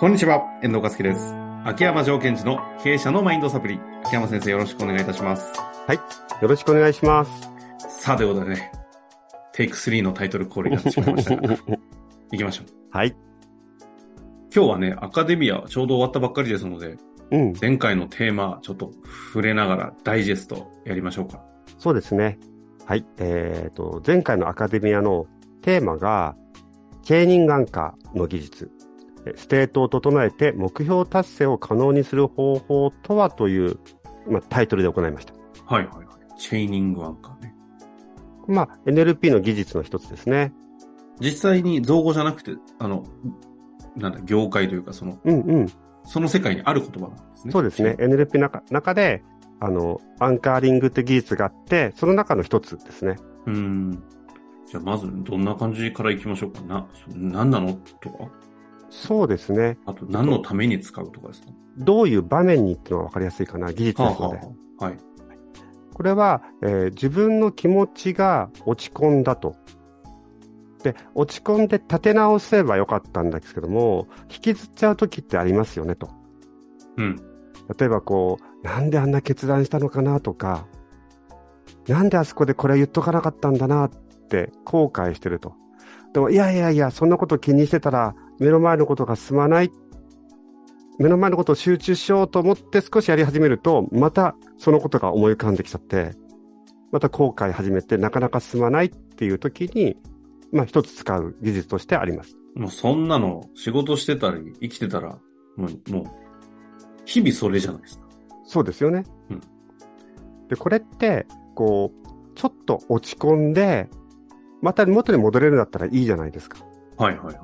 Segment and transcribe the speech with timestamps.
[0.00, 1.34] こんにちは、遠藤和樹です。
[1.62, 3.78] 秋山条件時の経営者のマインドサプリ。
[4.02, 5.52] 秋山先生よろしくお願いいたします。
[6.40, 7.30] よろしくお願いします。
[8.02, 8.72] さあ、ということでね、
[9.52, 11.42] テイク3のタイトルコールになってしまいましたが、
[12.32, 12.66] 行きましょう。
[12.90, 13.14] はい。
[14.56, 16.96] 今日はね、アカデミアちょうど終わったばっかりですので、
[17.30, 17.52] うん。
[17.60, 18.92] 前回のテーマ、ちょっと
[19.34, 21.44] 触れながらダイジェストやりましょうか。
[21.76, 22.38] そうですね。
[22.86, 23.04] はい。
[23.18, 25.26] えっ、と、前回のアカデミアの
[25.60, 26.36] テーマが、
[27.04, 28.79] チェイニングアンカーの技術、え
[29.36, 33.78] ステートを整えて目標達成を可能にする方法とはという、
[34.28, 35.34] まあ、タイトルで行いました。
[35.66, 36.06] はいはいはい。
[36.38, 37.54] チェイニングアンカーね。
[38.48, 40.52] まあ、NLP の技術の一つですね。
[41.20, 43.04] 実際に造語じゃなくて、あの、
[43.96, 45.66] なんだ、業界というか、その、うんうん。
[46.04, 47.52] その世界にある言葉なんですね。
[47.52, 47.96] そうですね。。
[47.98, 49.22] NLP の中中で、
[49.60, 53.16] あの、アンカーリングって技術があって、その中の一つですね。
[53.46, 54.02] うーん。
[54.66, 56.86] じゃあ、まず、どんな感じから行きましょうかな。
[56.94, 57.74] そ何なの？
[58.00, 58.30] とか？
[58.90, 59.78] そうですね。
[59.86, 61.48] あと、何のために使うとかですか？
[61.78, 63.72] どういう場面にっていうのは分かりやすいかな。
[63.72, 64.36] 技術ですので。
[64.36, 64.42] は
[64.80, 64.98] あ、はい。
[65.94, 69.54] これは、えー自分の気持ちが落ち込んだと。
[70.82, 76.08] で、落ち込んで立て直せばよかったんですけども、引きずっちゃう時ってありますよねと。
[76.96, 77.16] うん。
[77.78, 80.66] 例えばこう、なんであんな決断したのかなとか、
[81.86, 85.54] なんであそこでこれ言っとかなかったんだなって後悔してると。
[86.12, 89.70] でも、いやいやいや、そんなこと気にしてたら、目の前のことが進まない。
[90.98, 96.16] 目の前のことを集中しようと思って少しやり始めると、またそのことが思い浮かんできちゃって、
[96.90, 99.96] また後悔始めてなかなか進まないっていう時に、
[100.52, 102.36] まあ一つ使う技術としてあります。
[102.56, 105.18] もう、そんなの、仕事してたり、生きてたら、
[105.56, 106.04] もう、もう、
[107.04, 108.04] 日々それじゃないですか。
[108.44, 109.04] そうですよね。
[109.30, 109.40] うん
[110.48, 113.88] で、これって、こう、ちょっと落ち込んで、
[114.62, 116.58] また元に戻れるんだったらいいじゃないですか。
[116.96, 117.36] はいはいはい。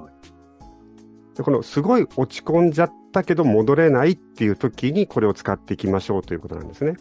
[1.36, 6.96] で、このすごい落ち込んじゃったけど戻れないっていう時にこれを使っていきましょうということなんですね。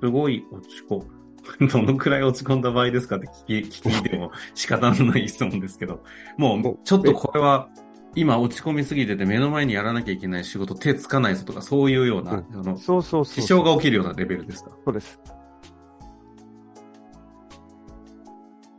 [0.00, 1.16] すごい落ち込む。
[1.70, 6.02] どのくらい落ち込んだ場合ですかって聞き、聞いても仕方のない質問ですけど。
[6.36, 7.68] もう、ちょっとこれは、
[8.16, 13.42] 今落ち込みすぎてて目の前にやらなきゃいけない仕事手つかないぞとか、そういうような、うんあの、そうそうそう。
[13.42, 14.70] 支障が起きるようなレベルですか？
[14.84, 15.20] そうです。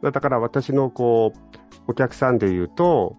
[0.03, 1.39] だから私のこう、
[1.87, 3.15] お客さんで言うと、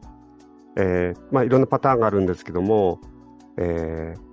[0.78, 3.00] えーまあいろんなパターンがあるんですけども、
[3.58, 4.28] えー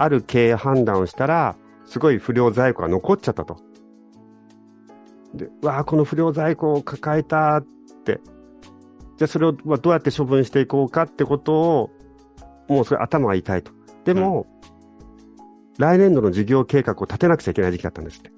[0.00, 3.56] ある経営判断をしたら、すごい不良在庫が残っちゃったと。
[5.34, 7.66] で、わあ、この不良在庫を抱えたっ
[8.04, 8.20] て。
[9.16, 11.90] じゃあそれをまあどうやって処分していこうかってことを、
[12.68, 13.72] もうそれ頭が痛いと。
[14.04, 14.46] でも、
[15.78, 18.30] 来年度の事業計画を立てなくちゃいけない時期だったんですって。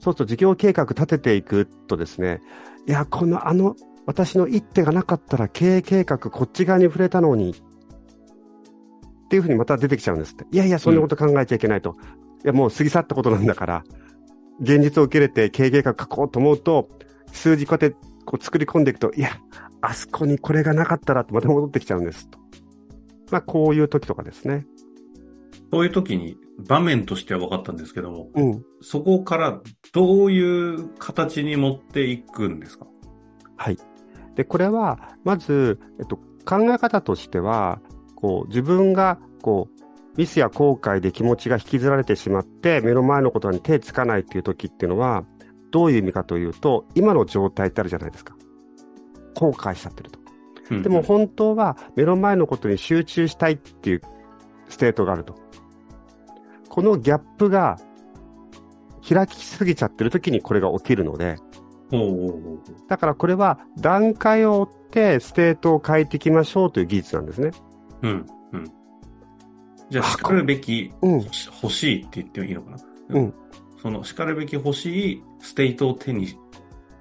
[0.00, 2.40] そうすると事業計画立てていくとですね、
[2.86, 3.76] いや、このあの、
[4.08, 10.46] 私の一手がなかったら経営計画こっち側に触れたのに、っていうふうにまた出てきちゃうんですって。
[10.50, 11.94] いやいや、そんなこと考えちゃいけないと。
[12.42, 13.84] いや、もう過ぎ去ったことなんだから、
[14.60, 16.88] 現実を受け入れて経営計画書こうと思うと、
[17.32, 19.28] 数字こうやってこう作り込んでいくと、いや、
[19.82, 22.38] あそこにこれがなかったらってまた戻ってきちゃうんですと。
[23.30, 24.66] まあ、こういう時とかですね。
[25.70, 28.64] そういう時に場面としては分かったんですけども、うん。
[28.80, 29.60] そこから
[29.92, 32.86] どういう形に持っていくんですか？
[33.58, 33.76] はい。
[34.38, 36.16] で、これは、まず、えっと、
[36.46, 37.80] 考え方としては、
[38.14, 39.82] こう、自分が、こう、
[40.16, 45.24] ミスや後悔で気持ちが引きずられてしまって、目の前のことに手つかないっていう時っていうのは、
[45.72, 48.36] どういう意味かというと、今の状態ってあるじゃないですか。
[49.34, 50.20] 後悔しちゃってると。
[50.70, 54.02] うんでも本当は目の前のことに集中したいっていう
[54.68, 55.34] ステートがあると。
[56.68, 57.78] このギャップが
[59.08, 61.36] 開きすぎちゃってる時にこれが起きるので、
[62.88, 67.50] だからこれは段階を追ってステートを変えていきましょうという技術なんですね。
[68.02, 68.64] うん、うん。
[69.90, 71.12] じゃあ、然るべき、うん。
[71.20, 72.78] 欲しいって言ってもいいのかな？
[73.08, 73.34] うん。
[73.80, 76.38] その、然るべき欲しいステートを手に、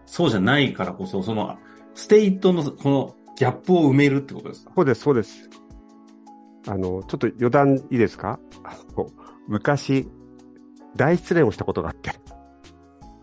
[0.06, 1.58] そうじゃないからこそ、その、
[1.94, 4.72] ステートの、この、ギャップを埋めるってことですか？
[4.74, 5.50] そうです、そうです。
[6.68, 8.39] あの、ちょっと余談いいですか？
[9.48, 10.07] 昔、
[10.95, 12.12] 大失恋をしたことがあって。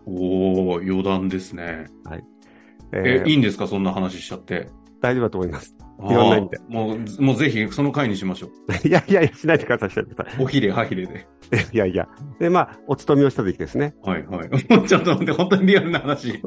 [0.05, 1.87] おー、余談ですね。
[2.11, 3.67] え、えーいいんですか？
[3.67, 4.69] そんな話しちゃって。
[5.01, 5.75] 大丈夫だと思います。
[5.99, 8.49] あーろんな意味でもう、もうぜひ、その回にしましょ
[8.83, 10.43] いやいやいや、しないでください、しないでくださう。
[10.43, 11.27] おひれ、はひれで。
[11.73, 11.75] い。
[11.75, 12.07] いやいや。
[12.39, 13.93] で、まあ、お勤めをした時ですね。
[14.03, 14.49] はい、はい。
[14.49, 16.41] ちょっと待って、本当にリアルな話。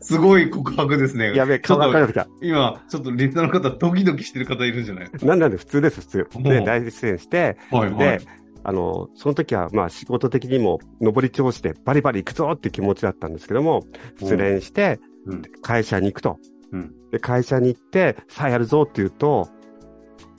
[0.00, 1.34] すごい告白ですね。
[1.34, 5.10] やべえ、顔ちょっとが赤くなってき今、ちょっとリスナーの方、ドキドキしてる方いるんじゃない？
[5.10, 5.24] た。
[5.24, 6.28] なんなんで普通です、普通。
[6.42, 8.26] で、うん大失恋して、はい、はでい。、
[8.64, 13.84] あの、その時は、まあ、仕事的にも、上り調子でバリバリ行くぞっていう気持ちだったんですけども、
[14.18, 15.42] 失恋して、うん。
[15.62, 16.38] 会社に行くと。
[16.72, 16.94] うん。
[17.10, 19.48] で、会社に行って、さあやるぞって言うと、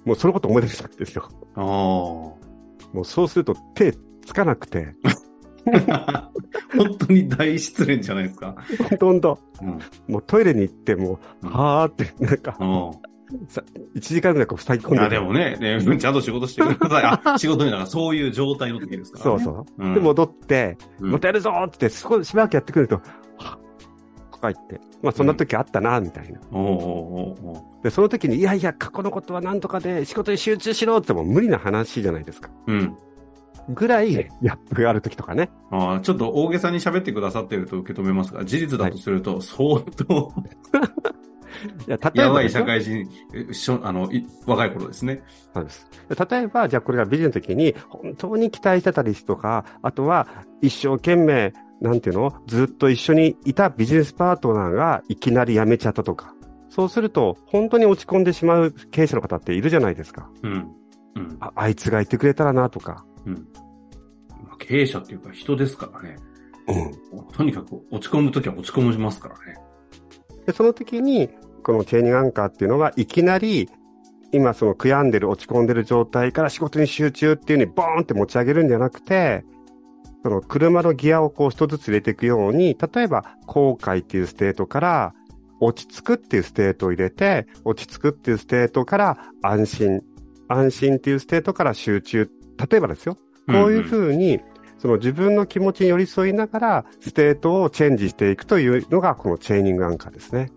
[0.06, 1.30] もうそのこと思い出したんですよ。
[1.56, 1.64] ああ。
[1.64, 3.94] もうそうすると手
[4.26, 4.96] つかなくて、
[6.76, 8.56] 本当に大失恋じゃないですか。
[8.90, 9.80] ほとんど、うん。
[10.08, 13.15] もうトイレに行っても、うんはーって、なんか、うん。
[13.48, 13.64] さ
[13.96, 17.34] 1時間ぐらいこう塞ぎ込んであ、でもね、ね、ちゃんと仕事してください。
[17.34, 19.44] あ、仕事になんかそういう状態の時ですから、ね。
[19.44, 19.84] そうそう。
[19.84, 19.94] うん。
[19.96, 23.02] で、戻って、うんまたやるぞーって、そこでしばらくやってくると、
[23.38, 23.60] はっ
[24.32, 26.40] とか言って、まあそんな時あったな、みたいな。
[26.52, 32.50] おうおうおで、その時に、いやいや、過去のことは何とかで仕事に集中しろっても無理な話じゃないですか。
[32.68, 32.98] うん。
[33.70, 35.50] ぐらい、ギャップがある時とかね。
[35.72, 41.15] ああ、ちょっと大げさに喋ってくださってると受け止めますが、事実だとすると、相当、い
[41.88, 45.24] や、例えやばいばですよ社会人、えしょあの、い若い頃ですね。
[45.54, 45.88] そうです。
[46.30, 50.28] 例えば、じゃあこれがビジネスの時に、本当に期待してたりとか、あとは
[50.62, 52.34] 一生懸命、なんていうの？
[52.48, 56.34] ずっと一緒にいたビジネスパートナーがいきなり辞めちゃったとか。
[56.70, 60.30] そうすると、本当に落ち込んでしまう経営者の方っているじゃないですか。
[60.42, 60.52] うん。
[61.16, 61.38] うん。
[61.42, 63.06] ああいつがいてくれたらなとか。
[63.26, 63.34] うん。
[64.44, 66.16] まあ経営者っていうか人ですからね。
[67.14, 67.28] うん。
[67.34, 69.58] とにかく落ち込むときは落ち込みますからね。
[70.46, 71.30] で、その時に、
[71.64, 73.70] このチェーニングアンカーっていうのは、いきなり、
[74.32, 79.46] 今その悔やんでる、落ち込んでる状態から仕事に集中っていう風にボーンって持ち上げるんじゃなくて、
[80.24, 85.14] その車のギアをこう一つずつ入れていくように、例えば後悔っていうステートから
[85.60, 90.02] 落ち着くっていうステートを入れて、落ち着くっていうステートから安心、
[90.48, 92.30] 安心っていうステートから集中。
[92.70, 93.18] 例えばですよ。
[93.48, 94.40] こういうふうに、
[94.78, 100.52] その自分の気持ちに寄り添いながら、ステートをチェンジしていくというのが、このチェーニングアンカーですね。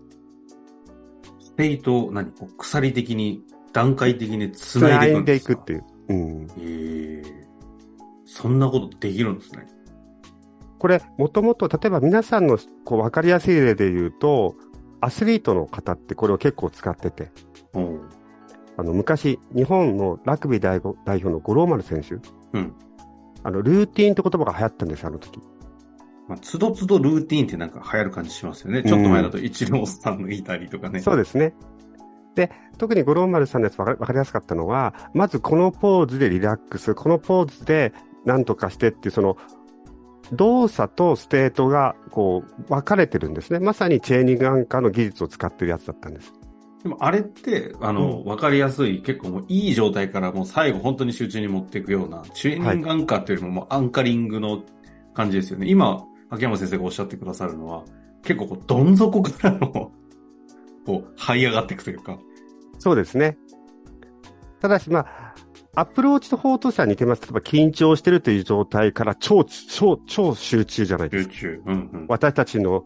[1.39, 2.31] ステートを何？
[2.31, 3.43] こう鎖的に、
[3.73, 5.83] 段階的につないいでいくっていう。
[6.09, 6.47] うん。
[6.59, 7.47] ええ
[8.25, 9.67] そんなことできるんですね。
[10.77, 14.55] これ、もともと、例えば皆さんのこう分かりやすい例で言うと、
[15.01, 17.31] アスリートの方ってこれを結構使ってて、
[17.73, 18.01] おう
[18.77, 22.15] あの、昔、日本のラグビー代表代表の五郎丸選手、
[22.53, 22.73] うん。
[23.43, 25.39] あの、ルーティーンって言葉が流行ったんですよ、あの時。
[26.27, 28.83] まあ、つどつどルーティーンってなんか流行る感じしますよね。
[28.83, 30.99] ちょっと前だとイチローさんのいたりとかね。
[30.99, 31.55] そうですね。
[32.35, 37.93] で、特に五郎丸さんのやつ分か分かりやすかったのは、まずこのポーズでリラックス、このポーズで
[38.25, 39.37] 何とかしてっていう、その、
[40.31, 43.59] 動作とステートが、こう、分かれてるんですね。
[43.59, 46.33] まさにチェーニングアンカーの技術を使ってるやつだったんです。
[46.83, 54.63] でもあれって、あの、わ、かりやすい、結構もういい状態からもう最後本当に集中に持っていくような、チェーニングアンカーっていうよりももうアンカリングの
[55.13, 55.67] 感じですよね。
[55.69, 57.83] 今、沖山先生がおっしゃってくださるのは、
[58.23, 59.91] 結構こう、どん底からの、
[60.85, 62.17] こう、這い上がっていくというか。
[62.77, 63.37] そうですね。
[64.61, 65.35] ただし、まあ、
[65.75, 67.21] アプローチと方としては似てます。
[67.23, 71.33] 例えば緊張してるという状態から超、超、超集中じゃないですか。
[71.33, 71.61] 集中。
[71.65, 72.05] うんうん。
[72.07, 72.83] 私たちの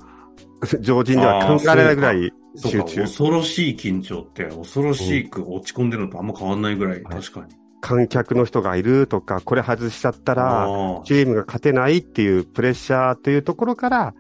[0.82, 3.02] 常人では考えられないぐらい集中。
[3.02, 7.54] 恐ろしい緊張って、恐ろしく落ち込んでるのとあんま変わんないぐらい、はい確かに。
[7.82, 10.68] 観客の人がいるとか、これ外しちゃったら、
[11.04, 14.14] チームが勝てないっていうプレッシャーというところから、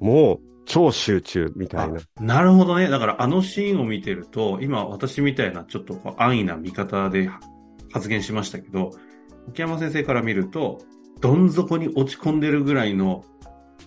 [0.00, 2.00] もう超集中みたいな。
[2.20, 2.88] なるほどね。
[2.88, 7.30] だからあのシーンを見てると、今私みたいなちょっと安易な見方で
[7.92, 8.92] 発言しましたけど、
[9.48, 10.80] 沖山先生から見ると、
[11.20, 13.24] どん底に落ち込んでるぐらいの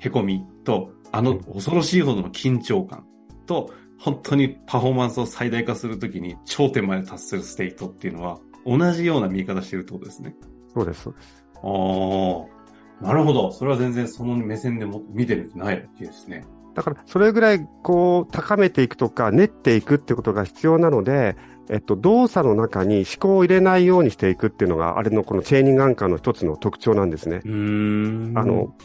[0.02, 3.06] 凹みと、あの恐ろしいほどの緊張感
[3.46, 10.36] と、本当にパフォーマンスを最大化するときに頂点まで達するステートっていうのは、同じような見え方してるってことですね。
[10.74, 11.46] そうです、そうです。
[11.64, 13.54] ああ、なるほど。
[13.54, 16.44] それは全然その目線でも見てるってないですね。
[16.74, 21.38] だから、それぐらい、こう、高めていくとか、練っていくってことが必要なので、
[21.70, 27.40] えっと、動作の中に思考を入れないようにしていくっていうのが、あれのこのチェーニングアンカーの一つの特徴なんですね。
[27.46, 28.38] うーん。
[28.38, 28.76] あの、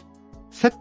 [0.51, 0.73] セッ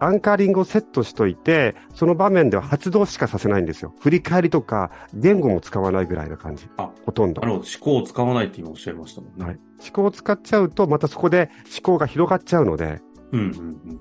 [0.00, 3.94] アンカーリングをセットしといて、その場面では発動しかさせないんですよ。
[4.00, 6.68] 振り返りとか、言語も使わないぐらいな感じ。
[6.76, 7.40] あ、ほとんど。
[7.40, 7.64] なるほど。
[7.64, 9.44] 思考を使わないって今おっしゃいましたもんね。
[9.44, 9.58] はい。
[9.80, 13.00] 思考を使っちゃうと、またそこで思考が広がっちゃうので、
[13.32, 14.00] うんうんうん。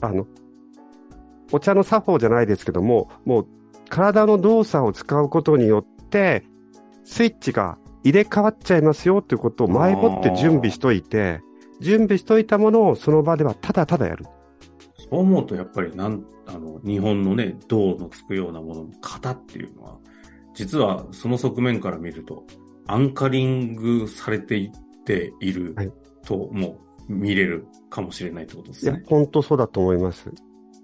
[0.00, 0.26] あの、
[1.52, 3.46] お茶の作法じゃないですけども、もう
[3.88, 6.44] 体の動作を使うことによって、
[7.04, 11.40] スイッチが入れ替わっちゃいますよということを前もって準備しといて、
[11.80, 14.26] 準備しといたものをその場ではただただやる。
[15.10, 19.98] そう思うとやっぱりなん、あの、日本のね、銅のつくようなものの型っていうのは、
[20.54, 22.44] 実はその側面から見ると、
[22.86, 24.70] アンカリングされていっ
[25.04, 25.92] ているはい
[26.24, 30.30] とも見れるかもしれないってことでいやすね。、本当そうだと思います。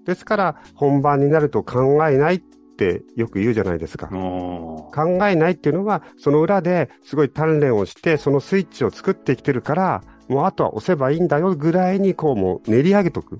[0.04, 2.42] ですから、本番になると考えないっ
[2.76, 4.08] てよく言うじゃないですか。
[4.08, 4.90] 考
[5.26, 13.38] えないっていうのは、その裏ですごい鍛錬をして、そのスイッチを作ってきてるから、もうあとは押せばいいんだよぐらいに、こうもう練り上げとく。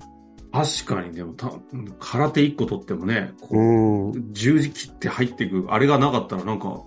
[0.51, 1.51] 確かに、でもた、
[1.99, 4.33] 空手一個取ってもね、こう。
[4.33, 6.81] 十字切って入っていく、あれがなかったらなんか、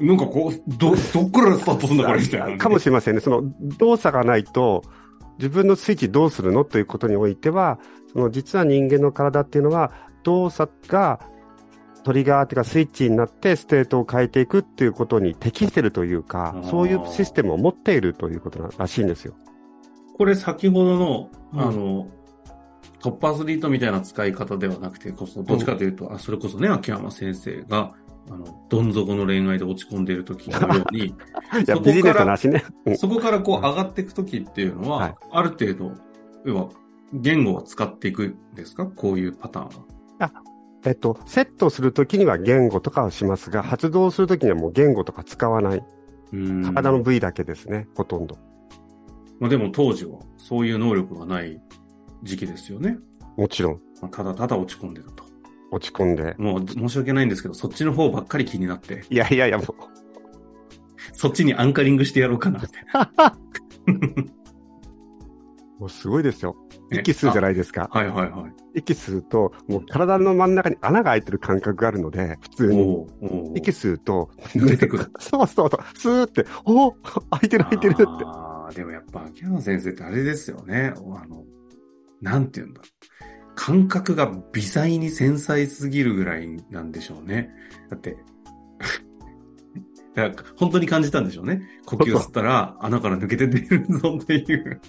[0.00, 2.56] なんかこう、ど、どっからスタートするんだこれみたいな。
[2.58, 3.20] かもしれませんね。
[3.20, 3.42] その
[3.78, 4.82] 動作がないと、
[5.38, 7.78] 自分のスイッチどうするのということにおいては、
[8.12, 11.20] その実は人間の体っていうのは、動作が
[12.06, 19.34] トリガーというかスイッチになってステートを変えていくっていうことに適してるというか、そういうシステムを持っているということらしいんですよ。
[20.16, 22.06] これ先ほどの、あの、
[23.06, 27.94] トップアスリートみたいな使い方ではなくて、こそ、どっちかというと、うん、あ、それこそね、秋山先生が、
[28.28, 31.14] あの、どん底の恋愛で落ち込んでいる時のように、 い
[31.68, 32.64] や、ビジネスの話ね。
[32.96, 35.92] そこからこう上がっていく時っていうのは、はい、ある程度、
[36.44, 36.68] 要は、
[37.12, 38.86] 言語は使っていくんですか？
[38.86, 39.72] こういうパターンは。
[40.18, 40.32] あ、
[40.84, 45.84] えっと、セットするときには言語とかをしますが、発動するときにはもう言語とか使わない。
[46.64, 48.36] 体の部位だけですね、ほとんど。
[49.38, 51.60] まあでも当時はそういう能力がない
[52.22, 52.98] 時期ですよね。
[53.36, 53.80] もちろん。
[54.00, 55.24] まあ、ただただ落ち込んでたと。
[55.70, 56.34] 落ち込んで。
[56.38, 59.04] もう申し訳ないんですけど、そっちの方ばっかり気になって。
[59.10, 59.66] いやいやいや、もう。
[61.12, 62.68] そっちにアンカリングしてやろうかなって。
[65.78, 66.56] もうすごいですよ。
[66.90, 67.88] 息吸うじゃないですか。
[67.92, 68.78] はいはいはい。
[68.78, 73.06] 息吸うと、もう体の真ん中に穴が開いてる感覚があるので、普通に。
[73.54, 75.10] 息吸うと、抜けてくる。
[75.18, 75.98] そうそうそう。
[75.98, 78.02] スーって、お開いてる開いてるって。
[78.24, 80.94] ああ、でもやっぱ秋山先生ってあれですよね。
[80.96, 81.44] あの、
[82.20, 82.82] なんて言うんだ。
[83.54, 87.50] 感覚が微細に繊細すぎるぐらいなんでしょうね。
[87.90, 88.16] だって、
[90.14, 91.62] だから本当に感じたんでしょうね。
[91.86, 94.80] 呼吸吸ったら穴から抜けて出るぞっていう。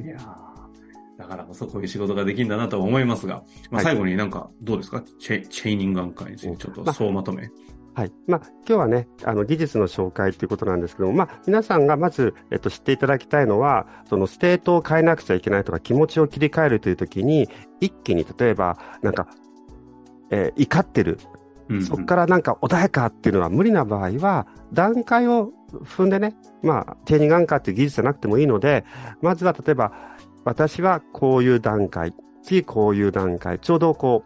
[0.00, 0.18] いや
[1.16, 7.50] だからこそこういう仕事ができるんだなと思いますが、まあ、最後になんかどうですか、はい、チェチェイニングアンカーについてちょっと総まとめ。
[7.94, 8.12] はい。
[8.26, 17.48] まあ、今日はね、あの、技術の紹介ということなんですけども、まあ、皆さんがまず、えっと、知っていただきたいのは、そのステートを変えなくちゃいけないとか、気持ちを切り替えるというときに、
[17.80, 19.28] 一気に、例えば、なんか、
[20.30, 21.18] えー、怒ってる。
[21.68, 28.84] うんうん、そこからなんか穏やかっていうのは無理な場合は、段階を踏んでね、まあ、チェーニングアンカーっていう技術じゃなくてもいいので、
[29.22, 29.92] まずは例えば、
[30.44, 34.24] 私はこういう段階、次こういう段階、ちょうどこ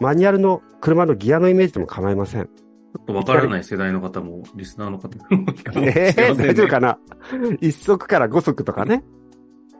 [0.00, 2.48] う、マニュアルの車のギアのイメージでも構いません。
[2.92, 5.44] ちょっとわからない世代の方も、リスナーの方も
[5.76, 6.98] えー、大丈夫かな？
[7.60, 9.04] 一足から五足とかね。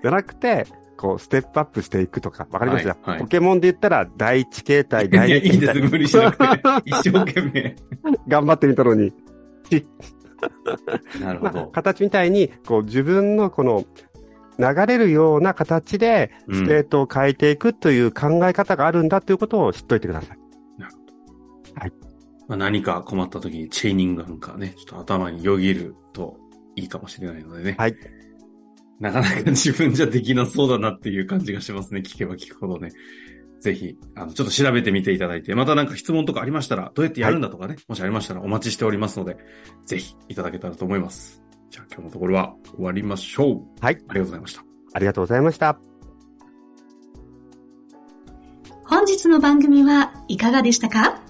[0.02, 2.86] じゃなくて、こう、ステップアップしていくとか、わかります？
[2.86, 5.50] よ、はいはい、ポケモンで言ったら、第一形態、第二形態。
[5.50, 6.44] いや、いいです、無理しなくて。
[6.84, 7.76] 一生懸命。
[8.28, 9.12] 頑張ってみたのに。
[11.20, 11.52] なるほど。
[11.54, 13.84] まあ、形みたいに、こう、自分のこの、
[14.58, 20.38] 流れるような形で、ステートを変えていくという考え方があるんだということを知っておいてください。
[20.38, 20.38] なるほど。
[20.38, 20.49] はい。
[22.50, 26.36] まあ、何か困った時にチェーニングアンカーね、ちょっと頭によぎると
[26.74, 27.76] いいかもしれないのでね。
[27.78, 27.94] はい。
[28.98, 32.00] なかなか 自分じゃできなそうだなっていう感じがしますね。
[32.00, 32.90] 聞けば聞くほどね。
[33.60, 39.36] ぜひ、あの、ちょっと調べてみていただいて、またなんか質問とかありましたら、どうやってやるんだとかね、はい、もしありましたらお待ちしておりますので、
[39.86, 41.40] ぜひいただけたらと思います。
[41.70, 43.62] じゃあ今日のところは終わりましょう。
[43.80, 43.94] はい。
[43.94, 44.64] ありがとうございました。
[44.92, 45.78] ありがとうございました。
[48.86, 51.29] 本日の番組はいかがでしたか？